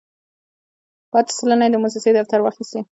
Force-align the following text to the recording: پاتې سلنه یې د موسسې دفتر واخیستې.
پاتې 1.11 1.31
سلنه 1.39 1.63
یې 1.65 1.71
د 1.73 1.75
موسسې 1.83 2.11
دفتر 2.13 2.39
واخیستې. 2.41 2.79